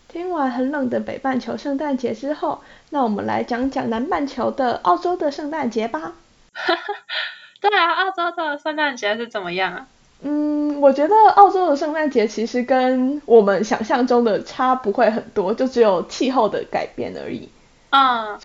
[0.08, 6.14] 听完很冷的北半球圣诞节之后，那我们来讲讲南半球的澳洲的圣诞节吧。
[7.62, 9.88] 对啊，澳洲的圣诞节是怎么样啊？
[10.22, 17.50] 嗯，我觉得澳洲的圣诞节其实跟我们想象中的差不会很多，就只有气候的改变而已。
[17.90, 18.40] 嗯，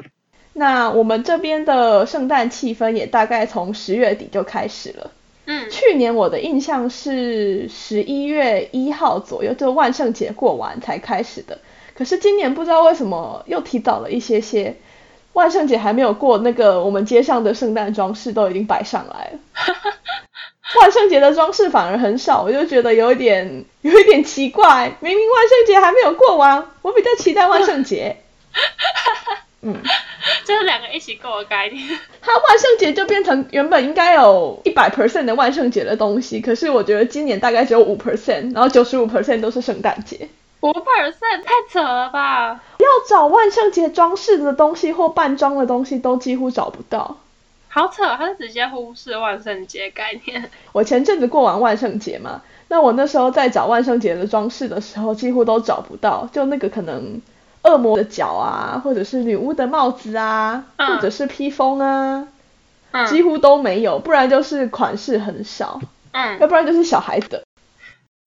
[0.54, 5.10] 那我们这边的圣诞气氛也大概从十月底就开始了。
[5.46, 11.58] 嗯，去年我的印象是十一月一号左右，就万圣节过完才开始的。
[11.94, 14.76] 可是今年不知道为什么又提早了一些些。
[15.40, 19.38] 万圣节还没有过，那个我们街上的圣诞装饰都已经摆上来了。
[20.78, 24.92] 万圣节的装饰反而很少，我就觉得有一点 有一点奇怪。
[25.00, 28.18] 明明万圣节还没有过完，我比较期待万圣节。
[29.62, 29.74] 嗯，
[30.44, 31.88] 这是两个一起过的概念。
[32.20, 40.28] 它万圣节就变成原本应该有一百 percent 的万圣节的东西，可是我觉得今年大概只有五 percent，然后九十五 percent 都是圣诞节。
[40.60, 42.60] 五 percent 太扯了吧！
[42.78, 47.16] 要找万圣节装饰的东西或扮装的东西都几乎找不到，
[47.68, 48.04] 好扯！
[48.16, 50.50] 他是直接忽视万圣节概念。
[50.72, 57.22] 我前阵子过完万圣节嘛，那我那时候在找万圣节的装饰的时候，几乎都找不到，就那个可能
[57.62, 62.28] 恶魔的脚啊，或者是女巫的帽子啊，嗯、或者是披风啊，
[62.90, 65.80] 嗯、几乎都没有，不然就是款式很少，
[66.12, 67.42] 嗯，要不然就是小孩子的。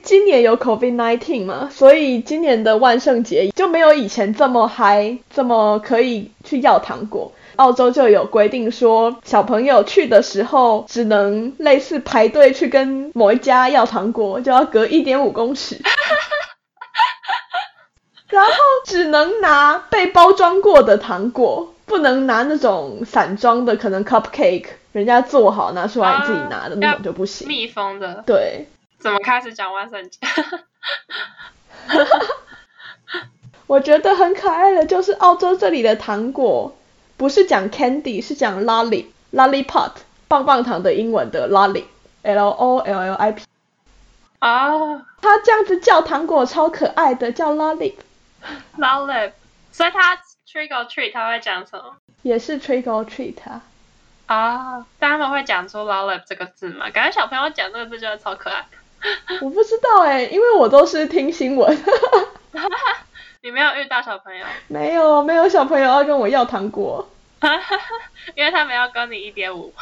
[0.04, 7.32] 今年有 COVID-19 嘛，所以今年的万圣节就没有以前这么嗨，这么可以去要糖果。
[7.56, 15.80] 澳洲就有规定说，小朋友去的时候只能类似排队去跟某一家要糖果，就要隔一点五公尺，
[18.28, 18.52] 然后
[18.86, 27.48] 只能拿被包装过的糖果，不能拿那种散装的，可能 cupcake 人家做好拿出来你自己拿的、啊、那种就不行。
[27.48, 28.24] 密封的。
[28.26, 28.68] 对。
[29.04, 30.18] 怎么开始讲万圣节？
[33.68, 36.74] 我觉得很可爱的就是澳洲这里的糖果。
[37.18, 39.92] 不是讲 candy，是讲 lollip，lollipop，
[40.28, 43.44] 棒棒糖的英文的 lollip，l o l l i p。
[44.40, 47.96] 啊，他这样子叫糖果超可爱的，叫 lollip。
[48.78, 49.34] lollip，
[49.72, 50.16] 所以他
[50.48, 51.98] trick or treat 他会讲什么？
[52.24, 53.62] 也是 trick or treat 啊。
[54.26, 56.90] 啊，但他们会讲出 lollip 这个字吗？
[56.90, 58.66] 感觉小朋友讲这个字就会超可爱。
[59.42, 61.78] 我不知道哎、欸，因为我都是听新闻。
[63.42, 64.46] 你没有遇到小朋友？
[64.68, 67.10] 没有，没有小朋友要跟我要糖果，
[68.36, 69.74] 因为他们要跟你一点五。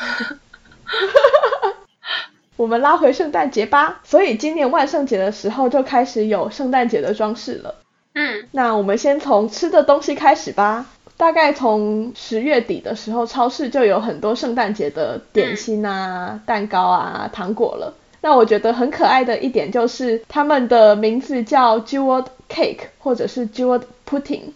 [2.57, 7.75] 我们拉回圣诞节吧，所以今年万圣节的时候就开始有圣诞节的装饰了。
[8.13, 10.85] 嗯，那我们先从吃的东西开始吧。
[11.17, 17.93] 大概从十月底的时候，超市就有很多圣诞节的点心啊、嗯、蛋糕啊、糖果了。
[18.21, 24.51] 那我觉得很可爱的一点就是，他们的名字叫 Jeweled Cake 或者是 Jeweled Pudding。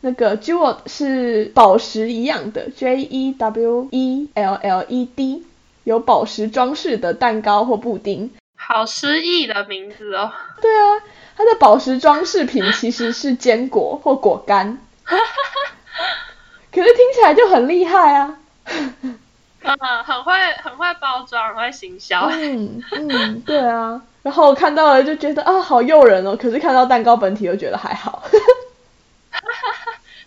[0.00, 5.44] 那个 Jeweled 是宝石一样的，J E W E L L E D，
[5.84, 8.30] 有宝石装饰的蛋糕或布丁。
[8.56, 10.32] 好诗意的名字哦。
[10.60, 11.02] 对啊，
[11.36, 14.78] 它的宝石装饰品其实是坚果或果干。
[16.72, 18.38] 可是听起来就很厉害啊。
[18.64, 19.18] 嗯，
[20.04, 22.28] 很会很会包装，很会行销。
[22.32, 24.00] 嗯嗯，对啊。
[24.22, 26.36] 然后看到了就觉得啊，好诱人哦。
[26.36, 28.22] 可是看到蛋糕本体又觉得还好。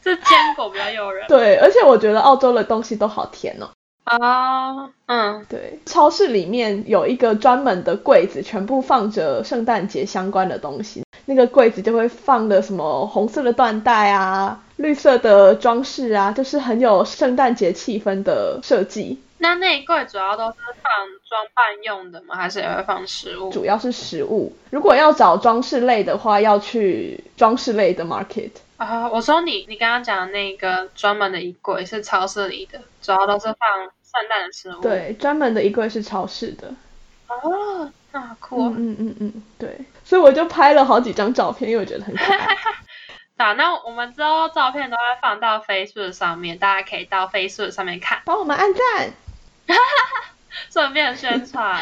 [0.04, 1.26] 是坚果比较诱人。
[1.28, 3.70] 对，而且我觉得澳洲的东西都好甜哦。
[4.04, 5.80] 啊、uh，嗯，对。
[5.86, 11.04] 超市里面有一个专门的柜子，全部放着圣诞节相关的东西。
[11.26, 19.20] 那个柜子就会放的什么红色的缎带啊，绿色的装饰啊，就是很有圣诞节气氛的设计。
[19.46, 20.92] 那那一柜主要都是放
[21.24, 22.36] 装扮用的吗？
[22.36, 23.52] 还是也会放食物？
[23.52, 24.52] 主要是食物。
[24.72, 28.50] 如果要找装饰类的话，要去装饰类的 market。
[28.78, 33.56] 啊，我说你你刚刚讲的那个专门的衣柜是超市里的，主要都是放
[34.04, 34.82] 圣诞的食物。
[34.82, 36.74] 对，专门的衣柜是超市的。
[37.28, 38.74] 哦，那好酷哦。
[38.76, 39.78] 嗯嗯嗯嗯，对。
[40.04, 42.56] 所以我就拍了好几张照片，因为我觉得很可爱。
[43.38, 49.12] 好，那我们之后照片都会放到 Facebook 上面，大家可以到 Facebook 上面看，帮我们按赞。
[49.68, 50.34] 哈哈
[50.72, 51.80] 顺便宣传。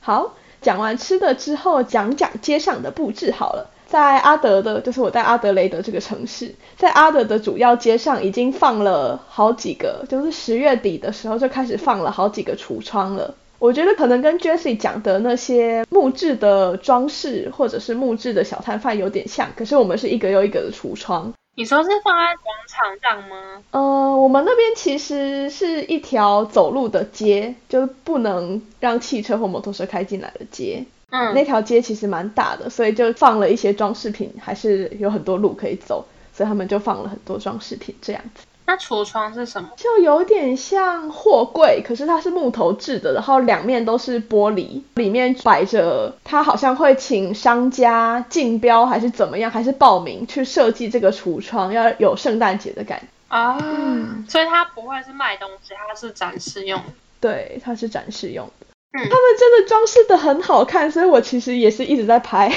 [0.00, 3.70] 好，讲完吃的之后，讲讲街上的布置好了。
[3.86, 13.32] 在阿德的，就是我在阿德雷德这个城市，在阿德的主要街上已经放了好几个，就是十月底的时候就开始放了好几个橱窗了。
[13.58, 21.32] 我觉得可能跟 Jessie 讲的那些木质的装饰或者是木质的小摊贩有点像，可是我们是一个又一个的橱窗。
[21.58, 23.62] 你说是放在广场上吗？
[23.70, 23.80] 呃，
[24.14, 30.84] 我们那边其实是一条走路的街，就是不能让汽车或摩托车开进来的街。
[31.08, 38.44] 嗯，那条街其实蛮大的，所以就放了一些装饰品，还是有很多路可以走，所以他们就放了很多装饰品这样子。
[38.66, 39.70] 那橱窗是什么？
[39.76, 54.26] 就有点像货柜，可是它是木头制的，然后两面都是玻璃，里面摆着，它好像会请商家竞标还是怎么样，还是报名去设计这个橱窗，要有圣诞节的感觉啊、嗯。
[54.28, 56.82] 所以它不会是卖东西，它是展示用。
[57.20, 58.66] 对，它是展示用的。
[58.92, 62.52] 嗯，他们真的装饰的很好看，所以我其实也是一直在拍。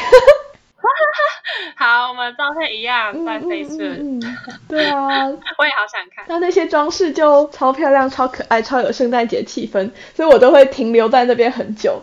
[1.75, 3.97] 好，我们照片一样在 Facebook。
[3.99, 4.37] 嗯，嗯，嗯，
[4.67, 6.25] 对啊， 我也好想看。
[6.27, 12.01] 那那些装饰就超漂亮、超可爱、超有圣诞节气氛，所以我都会停留在那边很久，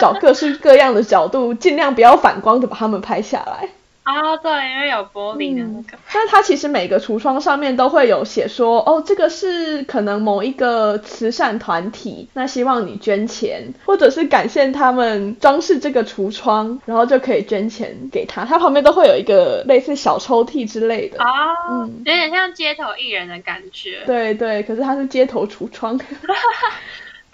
[0.00, 3.68] 找各式各样的角度，尽量不要反光的把它们拍下来。
[4.06, 5.98] 啊，对，因为有玻璃的那个。
[6.14, 18.44] 那、嗯、它其实每个橱窗上面都会有写说，哦，这个是可能某一个慈善团体，那希望你捐钱，或者是感谢他们装饰这个橱窗，然后就可以捐钱给他。
[18.44, 21.18] 它旁边都会有一个类似小抽屉之类的。
[21.18, 21.26] 啊，
[21.72, 24.04] 嗯，有点像街头艺人的感觉。
[24.06, 25.98] 对对，可是它是街头橱窗。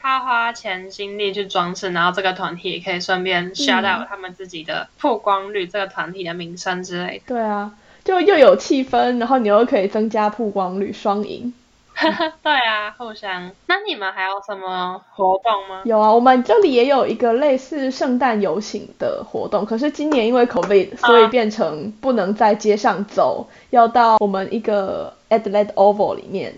[0.02, 7.34] 他花钱精力去装饰，然后这个团体也可以顺便 shout out 他们自己的曝光率、嗯、这个团体的名声之类的。
[7.34, 7.72] 对啊，
[8.04, 11.54] 就又有气氛，然后你又可以增加曝光率，双赢。
[12.42, 13.52] 对啊，互相。
[13.66, 15.82] 那你们还有什么活动吗？
[15.84, 26.52] 有啊，我们这里也有一个类似圣诞游行的活动，可是今年因为 COVID，所以变成不能在街上走，啊、要到我们一个 Adelaide Oval 里面，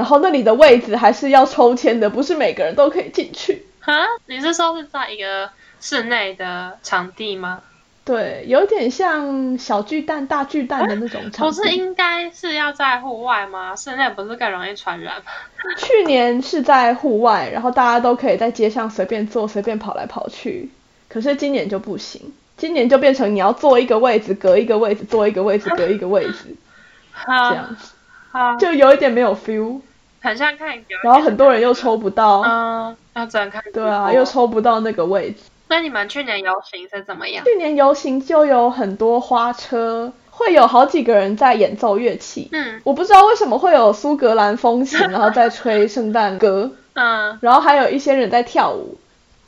[0.00, 3.66] 然后那里的位置还是要抽签的，不是每个人都可以进去。
[3.80, 7.60] 哈，你是说是在一个室内的场地吗？
[8.02, 11.54] 对，有点像小巨蛋、大巨蛋的那种场地。
[11.54, 13.76] 不是应该是要在户外吗？
[13.76, 15.22] 室内不是更容易传染吗？
[15.76, 20.70] 去年是在户外，然后大家都可以在街上随便坐、随便跑来跑去。
[21.10, 26.56] 可是今年就不行，今年就变成你要坐一个位置，隔一个位置，坐一个位置，隔一个位置，
[27.26, 27.92] 这样子，
[28.58, 29.80] 就有一点没有 feel，
[30.20, 31.00] 很像看表演。
[31.02, 33.62] 然后很多人又抽不到，嗯，要转看。
[33.72, 35.42] 对啊，又抽不到那个位置。
[35.68, 37.44] 那你们去年游行是怎么样？
[37.44, 42.48] 去年游行就有很多花车，会有好几个人在演奏乐器。
[42.52, 46.70] 嗯，我不知道为什么会有苏格兰风情，然后在吹圣诞歌。
[46.94, 48.98] 嗯，然后还有一些人在跳舞。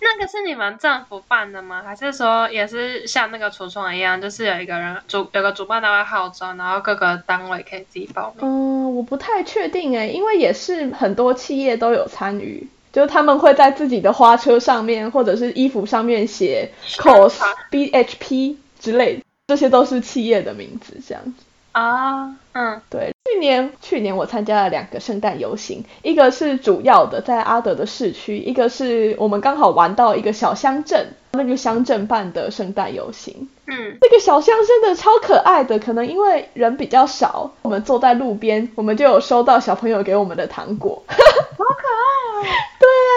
[0.03, 1.83] 那个是你们政府办的吗？
[1.85, 8.47] 还是说也是像那个橱窗一样，就是有一个人主有个主办单位号召，然后各个单位可以自己报名？
[8.47, 12.69] 嗯，我不太确定诶，因为也是很多企业都有参与。
[12.93, 17.41] 就是他们会在自己的花车上面，或者是衣服上面写 COS
[17.71, 21.33] BHP 之类的，这些都是企业的名字，这样子。
[21.73, 23.15] 啊，嗯，对。
[23.25, 33.49] 去年去年我参加了两个圣诞游行，一个是主要的在阿德的市区，一个是我们刚好玩到一个小乡镇，那个乡镇办的圣诞游行。
[33.67, 41.03] 嗯，那个小乡真的超可爱的，可能因为人比较少，我们坐在路边，我们就有收到小朋友给我们的糖果。
[41.09, 42.53] 好可爱啊！
[42.79, 43.15] 对啊，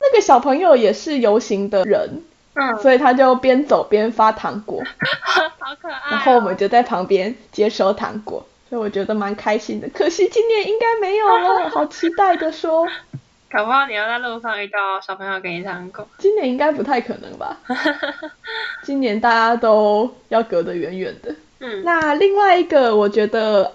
[0.00, 2.22] 那个小朋友也是游行的人，
[2.54, 4.82] 嗯，所以他就边走边发糖果，
[5.58, 6.10] 好可爱哦。
[6.10, 9.88] 然后我们就在旁边接收糖果，所以我觉得蛮开心的。
[9.88, 12.86] 可惜今年应该没有了，好期待的说。
[13.50, 16.06] 搞不好你要在路上遇到小朋友给你唱歌。
[16.18, 17.56] 今年应该不太可能吧？
[18.84, 21.34] 今年大家都要隔得远远的。
[21.60, 23.72] 嗯，那另外一个我觉得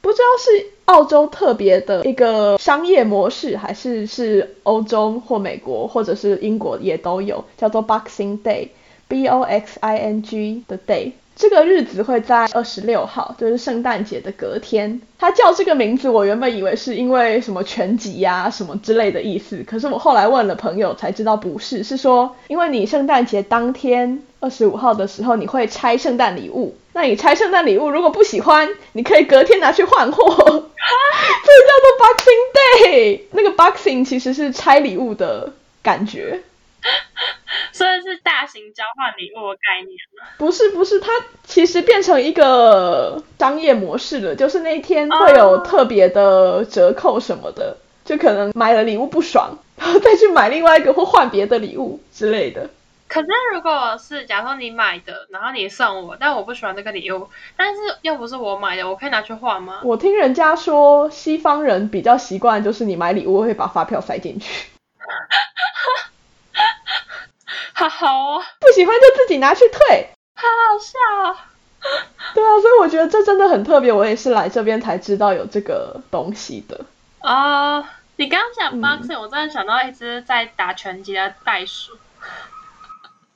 [0.00, 11.12] 不知道是澳洲特别的一个商业模式，还是是欧洲或美国或者是英国也都有，叫做 Boxing Day，B O X I N G 的 day。
[11.36, 15.00] 这个日子会在二十六号，就是圣诞节的隔天。
[15.18, 33.20] 它叫这个名字，我原本以为是因为什么全集呀、啊、什么之类的意思，可是我后来问了朋友才知道不是，是说因为你圣诞节当天二十五号的时候你会拆圣诞礼物，那你拆圣诞礼物如果不喜欢，你可以隔天拿去换货，所以叫做 Boxing Day。
[33.32, 36.42] 那个 Boxing 其实是拆礼物的感觉。
[37.74, 40.28] 所以是大型交换礼物的概念吗？
[40.38, 41.10] 不是不是，它
[41.42, 52.70] 其实变成一个商业模式了，就是那一天会有特别的折扣什么的，就可能买了礼物不爽，然后再去买另外一个或换别的礼物之类的。
[53.08, 59.80] 可是如果是假如说你买的，然后你送我，但我不喜欢这个礼物，但是又不是我买的，我可以拿去换吗？
[59.82, 64.68] 我听人家说，西方人比较习惯就是你买礼物会把发票塞进去。
[67.72, 71.36] 好好哦，不喜欢就自己拿去退，好好笑哦。
[72.34, 76.80] 对啊，所以我觉得这真的很特别，我也是来这边才知道有这个东西的。
[77.20, 77.84] 啊、uh，
[78.16, 81.92] 你刚刚讲 boxing，、嗯、我真的想到一只在打拳击的袋鼠。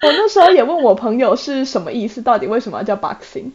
[0.01, 3.51] 我那时候也问我朋友是什么意思，到底为什么要叫 boxing？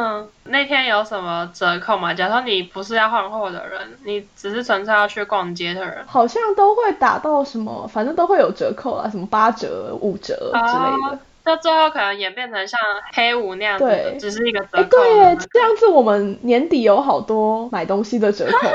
[0.00, 2.14] 嗯，那天有什么折扣吗？
[2.14, 11.18] 假如说你不是要换货的人，你只是纯粹要去逛街的人，好像都会打到什么，反正都会有折扣啊，什么八折、五折之类的。
[11.42, 12.78] 那、哦、最后可能演变成像
[13.12, 14.84] 黑五那样子的，只是一个折扣。
[14.84, 18.68] 对，这样子我们年底有好多买东西的折扣。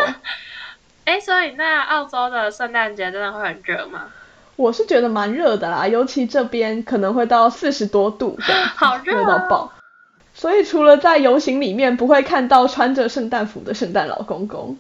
[1.06, 4.08] 哎，所以那澳洲的圣诞节真的会很热吗？
[4.58, 8.38] 我是觉得蛮热的啦，尤其这边可能会到四十多度，
[8.76, 9.72] 好热到爆。
[10.44, 14.78] 所以除了在游行里面不会看到穿着圣诞服的圣诞老公公，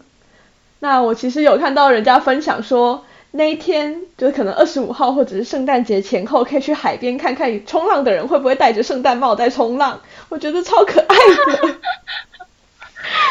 [0.80, 11.78] 那我其实有看到人家分享说，那一天就是可能二十五号或者是圣诞节前后，可以去海边看看冲浪的人会不会戴着圣诞帽在冲浪，我觉得超可爱的。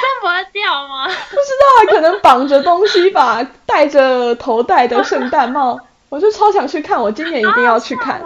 [0.01, 1.07] 那不会掉吗？
[1.07, 5.79] 不知道啊，可能绑着东西吧，戴着头戴的圣诞帽，
[6.09, 8.23] 我就超想去看，我今年一定要去看。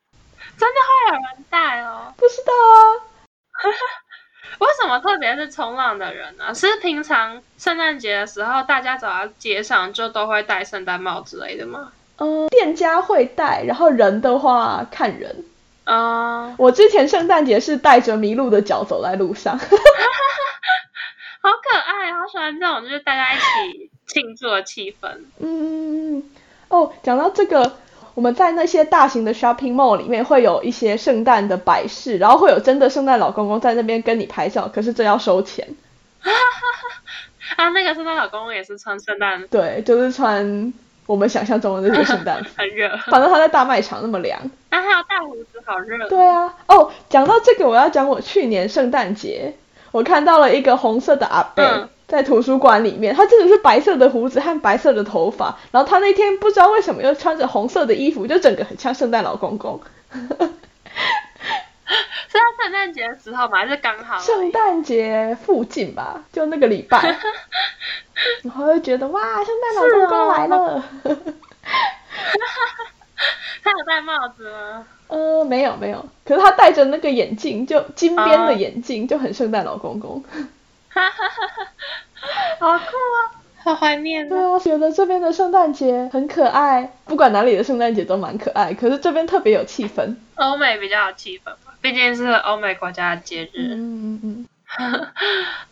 [0.56, 2.14] 真的会有人戴哦？
[2.16, 3.12] 不知道啊。
[4.58, 6.54] 为什么特别是冲浪的人呢？
[6.54, 11.92] 是平常圣诞节的时候，大家走到街上就都会戴圣诞帽之类的吗？
[12.18, 15.44] 嗯，店家会戴，然后人的话看人。
[15.84, 19.66] 啊，我之前圣诞节是带着迷路的脚走在路上， 好
[21.50, 25.24] 可爱，好喜欢这种就是大家一起庆祝的气氛。
[25.40, 26.22] 嗯，
[26.68, 27.76] 哦，讲到这个，
[28.14, 35.68] 我们在那些大型的 shopping mall 里面会有一些圣诞的摆饰，然后会有真的圣诞老公公在那边跟你拍照，可是这要收钱。
[37.56, 40.72] 啊，那个圣诞老公公也是穿圣诞，对，就是穿。
[41.06, 44.40] 我们想象中的那个圣诞 很热，反正他在大卖场那么凉。
[44.70, 46.08] 啊，还有大胡子，好热。
[46.08, 49.54] 对啊，哦，讲到这个，我要讲我去年圣诞节，
[49.92, 59.80] 我看到了一个红色的阿贝、嗯、在图书馆里面，他真的是白色的胡子和白色的头发，然后他那天不知道为什么又穿着红色的衣服，就整个很像圣诞老公公。
[62.26, 63.58] 是在圣诞节的时候吗？
[63.58, 64.18] 还是刚好？
[64.18, 67.00] 圣诞节附近吧，就那个礼拜。
[68.42, 70.84] 然后就觉得哇，圣诞老公公来了。
[73.62, 74.86] 他有戴帽子吗？
[75.08, 80.22] 呃，没有没有，可是他戴着那个眼镜，就金边的眼镜，就很圣诞老公公。
[80.88, 81.66] 哈哈哈哈
[82.60, 83.18] 好酷啊！
[83.62, 84.28] 好怀念。
[84.28, 90.16] 对啊，觉得这边的圣诞节很可爱，不管哪里的圣诞节都蛮可爱，可是这边特别有气氛。
[90.34, 93.74] 欧美比较有气氛吧，毕竟是欧美国家的节日。
[93.74, 94.46] 嗯嗯嗯。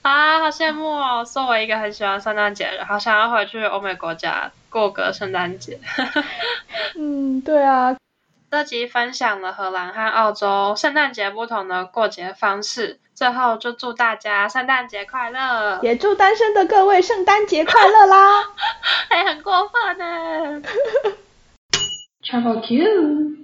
[0.03, 1.25] 啊，好羡慕哦！
[1.25, 5.79] 作为一个很喜欢圣诞节的人，好想要回去欧美国家过个圣诞节。
[6.97, 7.97] 嗯，对啊。
[8.53, 13.01] 这集分享了荷兰和澳洲圣诞节不同的过节方式。
[13.15, 18.43] 最后就祝大家圣诞节快乐，也祝单身的各位圣诞节快乐啦！
[19.09, 20.63] 还很过分呢。
[22.23, 23.37] Travel Q。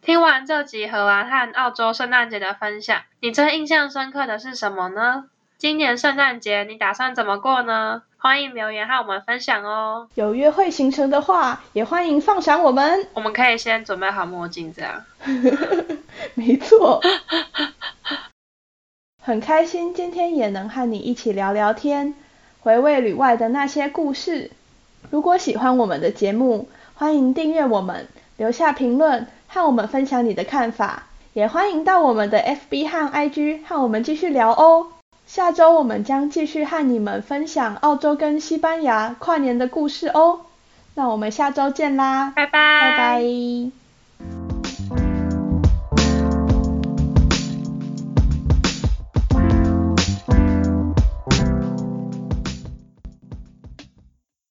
[0.00, 5.26] 听完这集荷兰和澳洲圣诞节的分享，你最印象深刻的是什么呢？
[5.56, 8.02] 今年圣诞节你打算怎么过呢？
[8.22, 10.06] 欢迎留言和我们分享哦。
[10.14, 13.08] 有约会行程的话，也欢迎放闪我们。
[13.14, 15.04] 我们可以先准备好墨镜，这样。
[16.34, 17.00] 没错。
[19.20, 22.14] 很开心今天也能和你一起聊聊天，
[22.60, 24.52] 回味旅外的那些故事。
[25.10, 28.06] 如果喜欢我们的节目，欢迎订阅我们，
[28.36, 31.08] 留下评论，和我们分享你的看法。
[31.32, 34.92] 也欢迎到我们的 FB 和 IG 和我们继续聊哦。
[35.34, 40.40] 下周我们将继续和你们分享澳洲跟西班牙跨年的故事哦。
[40.94, 42.50] 那我们下周见啦，拜拜。
[42.52, 43.81] 拜拜。